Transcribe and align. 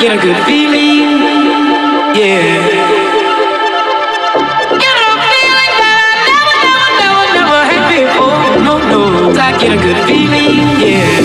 get 0.00 0.12
a 0.12 0.20
good 0.20 0.36
feeling, 0.44 1.08
yeah. 2.14 2.60
Get 4.76 4.96
a 5.00 5.12
feeling 5.24 5.72
that 5.80 5.96
I 6.04 6.20
never, 6.28 6.54
never, 6.64 6.88
never, 7.00 7.24
never 7.36 7.60
had 7.64 7.82
before. 7.96 8.44
No, 8.66 8.74
no, 8.92 9.00
I 9.40 9.56
get 9.58 9.72
a 9.72 9.80
good 9.80 10.00
feeling, 10.06 10.56
yeah. 10.84 11.15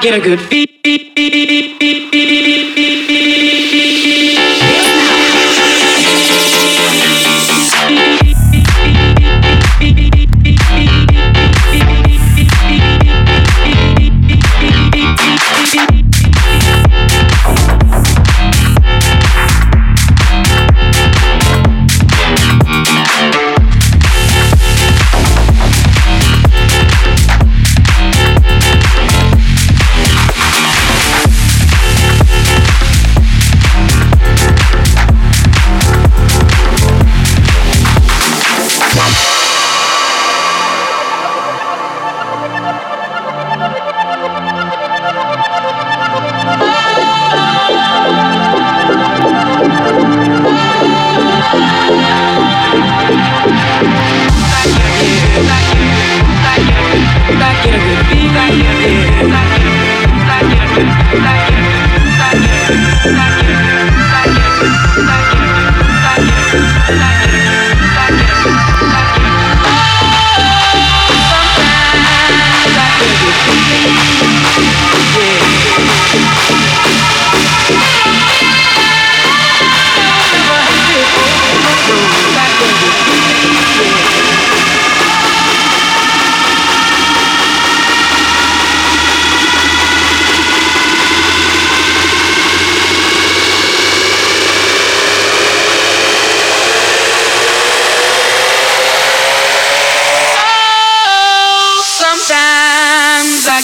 get 0.00 0.14
a 0.14 0.20
good 0.20 0.40
feel. 0.40 1.67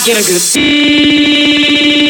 get 0.04 0.18
a 0.18 0.26
good 0.30 0.42
beat. 0.52 2.03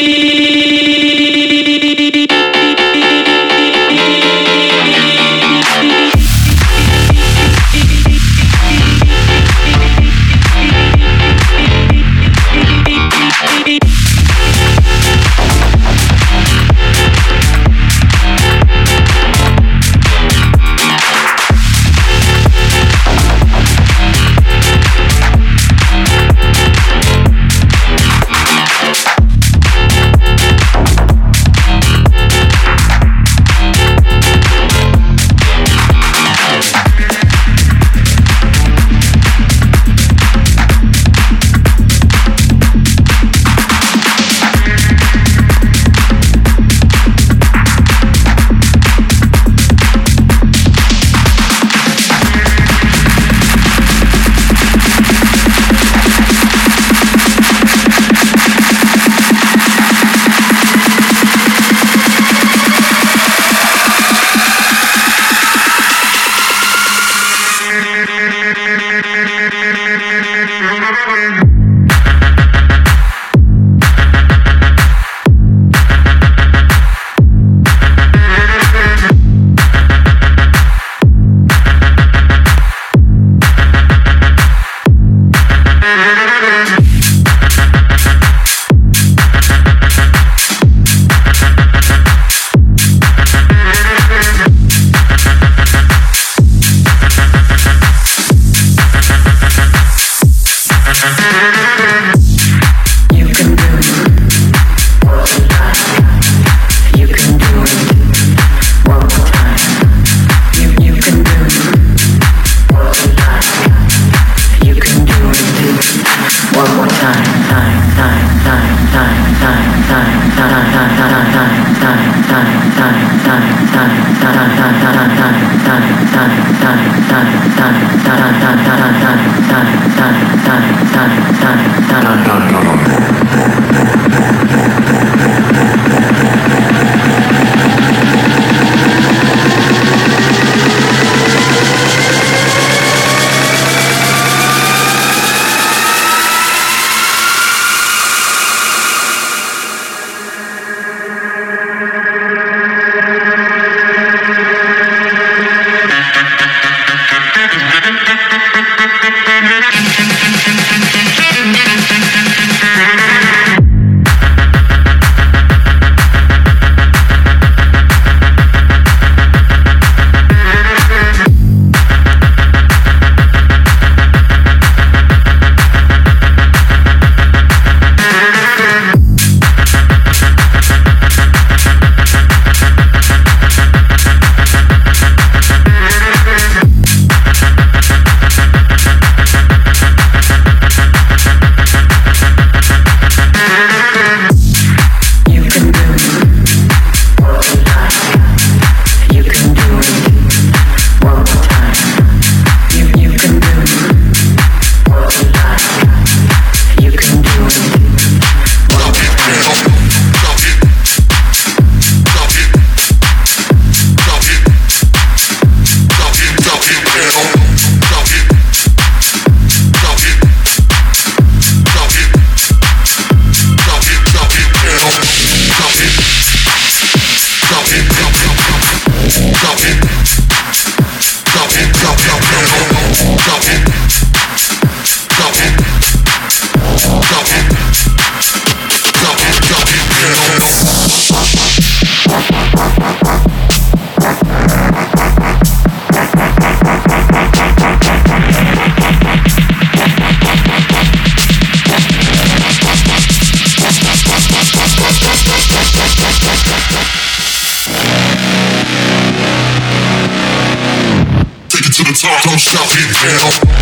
Come 262.24 262.38
shut 262.38 262.66
me 262.74 262.90
down. 262.90 263.54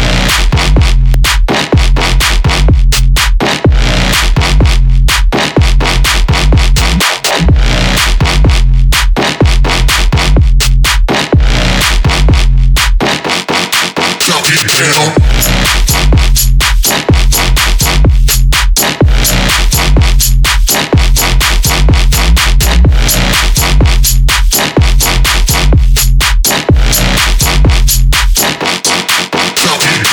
you 14.83 14.89
know 14.89 15.22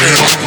Yeah. 0.01 0.38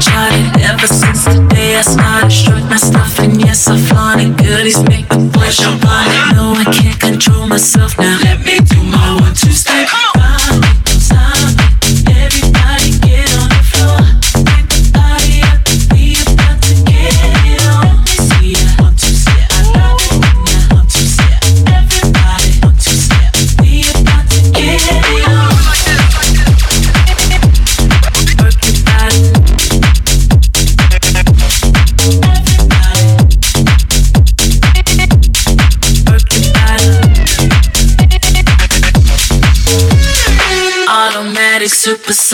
shining 0.00 0.62
ever 0.62 0.86
since 0.86 1.24
the 1.24 1.46
day 1.48 1.76
I 1.76 1.82
smiled. 1.82 2.13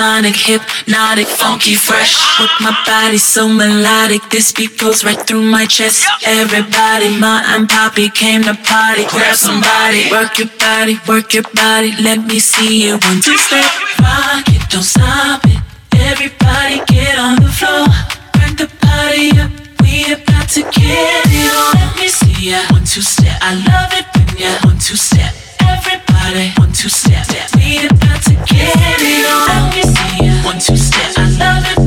Supersonic, 0.01 0.37
hypnotic, 0.37 1.27
funky, 1.27 1.75
fresh. 1.75 2.17
With 2.41 2.51
my 2.61 2.75
body 2.87 3.19
so 3.19 3.47
melodic, 3.49 4.23
this 4.31 4.51
beat 4.51 4.79
goes 4.79 5.05
right 5.05 5.21
through 5.27 5.43
my 5.43 5.67
chest. 5.67 6.07
Everybody, 6.25 7.19
Ma 7.19 7.43
and 7.45 7.69
Poppy 7.69 8.09
came 8.09 8.43
to 8.45 8.55
party. 8.55 9.05
Grab 9.11 9.37
somebody, 9.37 10.11
work 10.11 10.39
your 10.39 10.49
body, 10.59 10.99
work 11.07 11.35
your 11.35 11.45
body. 11.55 11.93
Let 12.01 12.25
me 12.25 12.39
see 12.39 12.87
you 12.87 12.93
one 12.93 13.21
two 13.21 13.37
step, 13.37 13.65
rock 14.01 14.49
it, 14.49 14.63
don't 14.71 14.83
stop 14.83 15.45
it. 15.45 15.61
Everybody 15.95 16.81
get 16.87 17.19
on 17.19 17.37
the 17.37 17.53
floor, 17.53 17.87
crank 18.33 18.57
the 18.57 18.69
party 18.81 19.37
up. 19.39 19.51
We 19.83 20.15
about 20.15 20.49
to 20.57 20.63
get 20.63 21.27
it 21.29 21.53
on. 21.53 21.75
Let 21.77 21.97
me 22.01 22.09
see 22.09 22.51
ya 22.51 22.63
one 22.71 22.85
two 22.85 23.03
step. 23.03 23.37
I 23.43 23.53
love 23.69 23.93
it 23.93 24.07
when 24.17 24.39
ya 24.39 24.59
one 24.65 24.79
two 24.79 24.97
step. 24.97 25.35
Everybody, 25.71 26.53
one 26.59 26.73
two 26.73 26.89
step. 26.89 27.27
We 27.57 27.87
about 27.87 28.23
to 28.25 28.35
get 28.49 28.75
it 28.77 29.27
on. 29.31 29.47
Let 29.49 29.75
me 29.75 29.83
see 29.83 30.27
ya. 30.27 30.33
One 30.45 30.59
two 30.59 30.77
step. 30.77 31.13
I 31.17 31.31
love 31.39 31.65
it. 31.71 31.79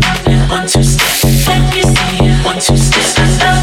One 0.49 0.67
two 0.67 0.83
step. 0.83 1.47
Let 1.47 1.61
me 1.73 1.81
see 1.81 2.25
ya. 2.25 2.45
One 2.45 2.59
two 2.59 2.77
step. 2.77 3.17
I 3.17 3.45
love 3.45 3.57
it. 3.57 3.62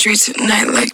Streets 0.00 0.30
at 0.30 0.40
night 0.40 0.66
like 0.68 0.89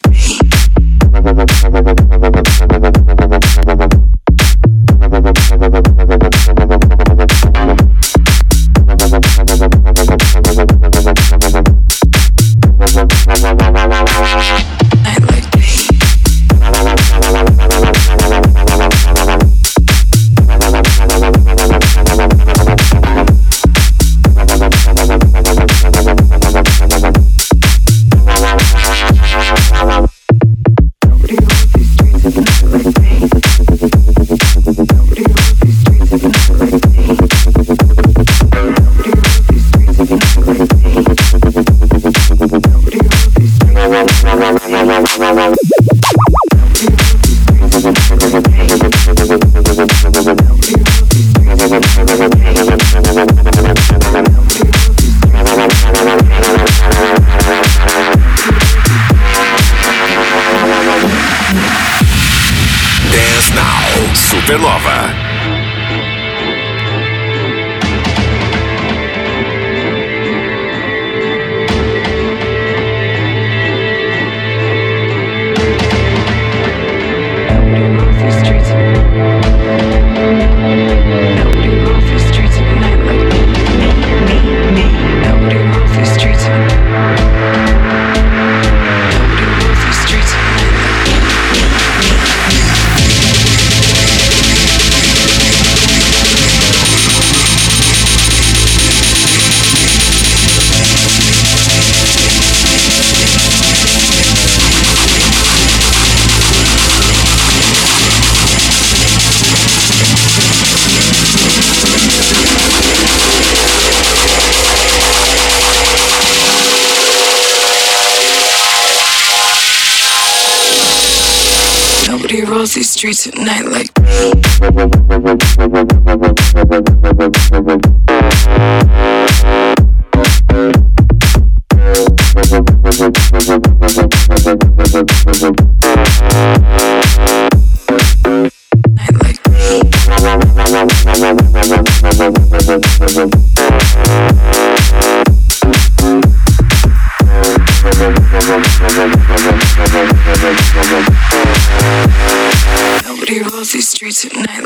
Nobody 153.04 153.40
rolls 153.40 153.72
these 153.72 153.88
streets 153.88 154.24
at 154.24 154.34
night 154.34 154.62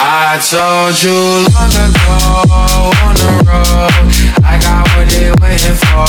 I 0.00 0.38
told 0.38 1.02
you 1.02 1.10
long 1.54 1.74
ago 1.74 2.14
on 3.02 3.14
the 3.18 3.30
road, 3.46 4.06
I 4.44 4.58
got 4.62 4.86
what 4.94 5.06
they 5.10 5.30
waiting 5.42 5.74
for. 5.74 6.06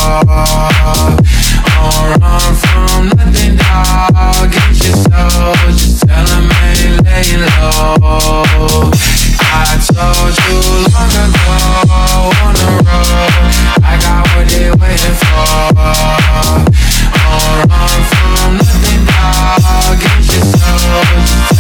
On 1.80 2.20
run 2.22 2.54
from 2.56 3.10
nothing, 3.18 3.56
dog. 3.58 4.52
Get 4.52 4.78
your 4.86 4.96
soul, 4.96 5.56
just 5.74 6.08
tell 6.08 6.30
'em 6.30 6.52
ain't 6.64 7.04
laying 7.06 7.42
low. 7.58 8.92
I 9.52 9.78
told 9.82 10.34
you 10.38 10.58
long 10.94 11.14
ago 11.26 11.56
on 12.46 12.54
the 12.54 12.70
road, 12.86 13.50
I 13.84 13.98
got 13.98 14.22
what 14.36 14.46
they 14.50 14.70
waiting 14.70 15.18
for. 15.18 15.66
On 17.26 17.58
run 17.70 18.00
from 18.12 18.58
nothing, 18.58 19.04
dog. 19.06 19.98
Get 20.00 20.22
your 20.30 20.46
soul, 20.60 21.59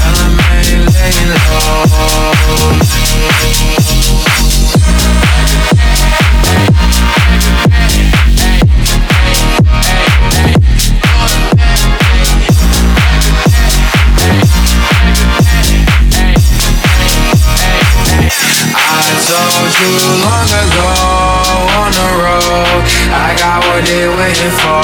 waiting 24.30 24.52
for. 24.52 24.84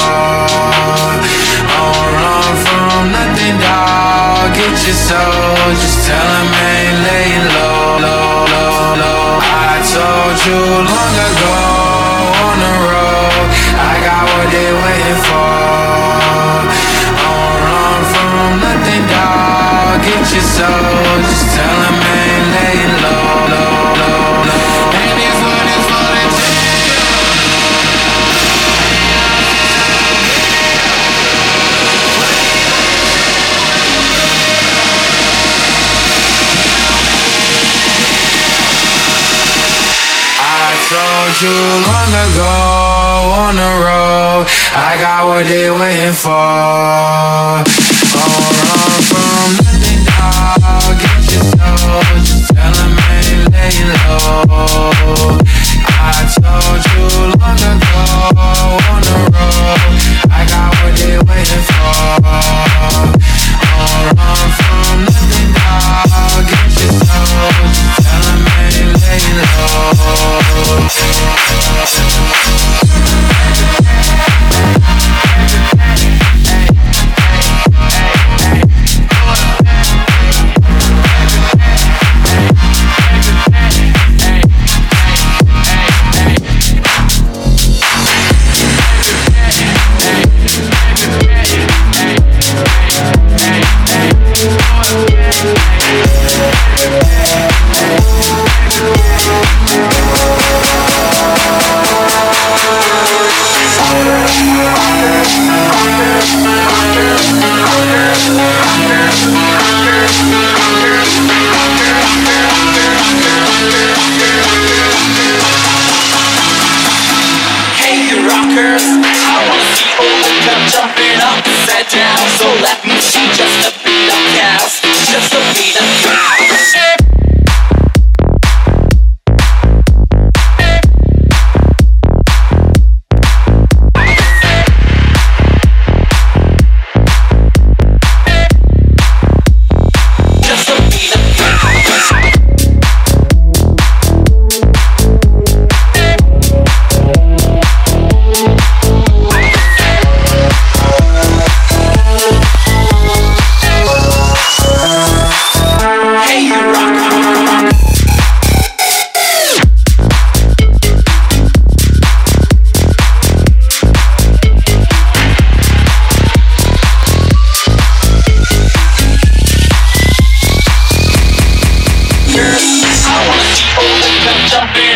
On 1.78 2.14
run 2.14 2.56
from 2.64 2.85
your 4.86 4.94
soul, 4.94 5.74
just 5.82 6.06
tell 6.06 6.28
'em 6.38 6.46
ain't 6.70 6.98
laying 7.06 7.46
low, 7.56 7.98
low, 8.06 8.46
low, 8.54 8.94
low. 9.02 9.38
I 9.70 9.82
told 9.82 10.36
you 10.46 10.60
long 10.90 11.16
ago 11.30 11.56
on 12.46 12.56
the 12.64 12.74
road, 12.86 13.46
I 13.90 13.94
got 14.06 14.22
what 14.30 14.46
they 14.54 14.70
waiting 14.84 15.20
for. 15.26 15.50
On 17.34 17.56
run 17.66 18.00
from 18.12 18.60
nothing, 18.62 19.04
dog. 19.10 19.96
Get 20.06 20.24
your 20.34 20.46
soul, 20.56 21.15
you 41.42 41.50
long 41.50 42.12
ago 42.26 42.54
on 43.44 43.54
the 43.56 43.70
road, 43.84 44.46
I 44.72 44.96
got 45.00 45.26
what 45.26 45.44
they 45.46 45.70
waiting 45.70 46.14
for. 46.14 46.30
On 46.32 47.62
run 48.68 49.00
from 49.10 49.48
nothing, 49.64 50.02
dog. 50.06 50.96
Get 51.00 51.24
your 51.32 51.44
soul, 51.56 52.00
just 52.24 52.48
tell 52.54 52.76
'em 52.78 52.96
ain't 53.10 53.52
laying 53.52 53.90
low. 54.06 55.38
I 55.98 56.18
told 56.40 56.80
you 56.92 57.04
long 57.40 57.60
ago 57.72 58.35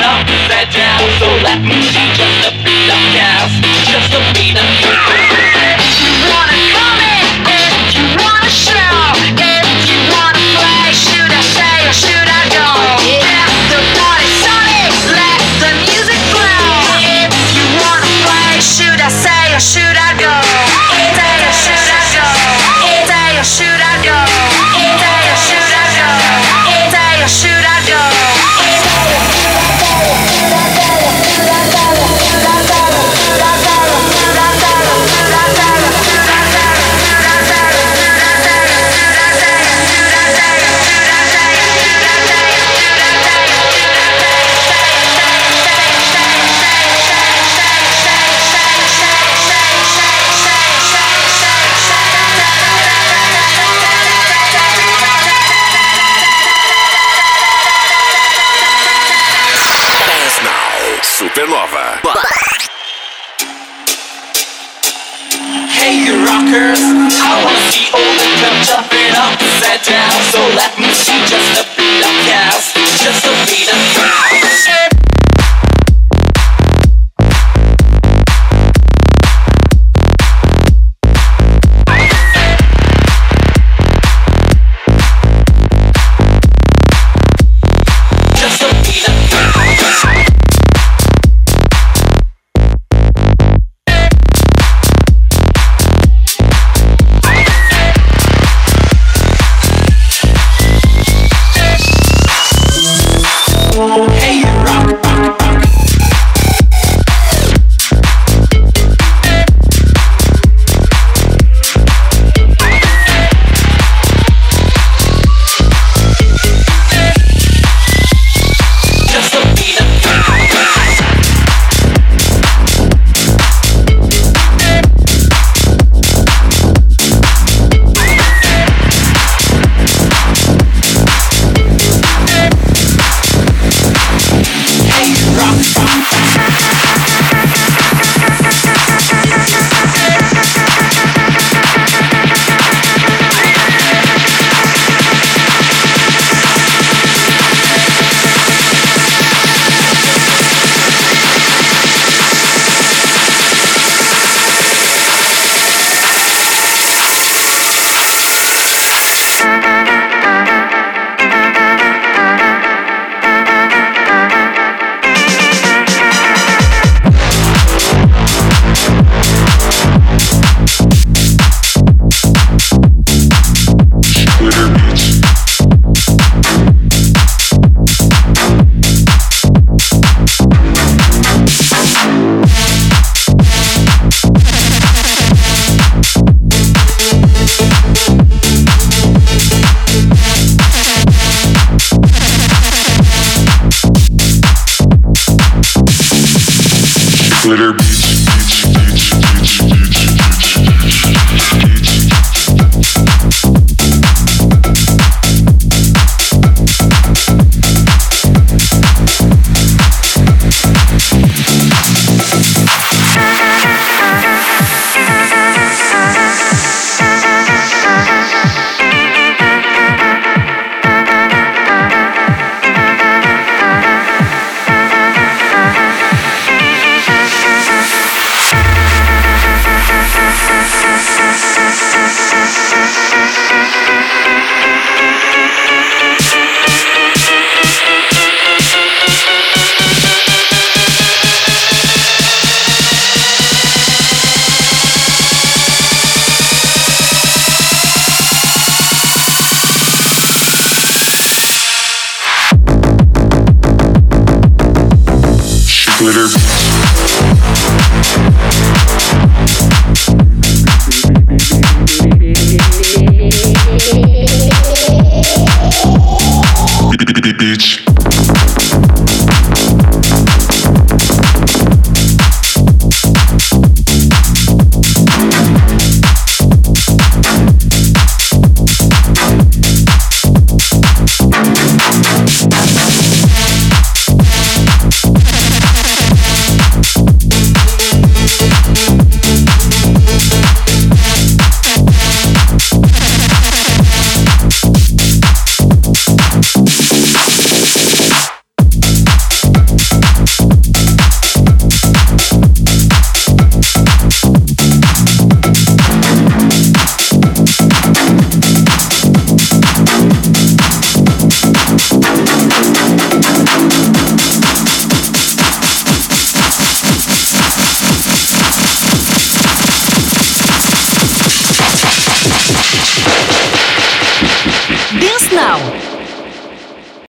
upside 0.03 0.71
down. 0.73 1.01
So 1.21 1.29
let 1.45 1.61
me 1.63 1.79
see 1.83 2.09
just 2.17 2.49
a 2.49 2.53
beat 2.65 2.89
of 2.89 3.03
gas 3.17 3.51
Just 3.85 4.13
a 4.15 4.21
beat 4.35 4.57
of 4.57 4.69
gas. 4.81 5.00
Nova. 61.51 61.99
Hey, 65.67 65.99
you 65.99 66.25
rockers! 66.25 66.79
I 66.79 67.43
wanna 67.43 67.59
see 67.73 67.91
all 67.91 68.15
the 68.15 68.29
club 68.39 68.63
jumping 68.63 69.15
up 69.19 69.43
and 69.43 69.83
down, 69.83 70.23
so 70.31 70.39
let's. 70.55 70.70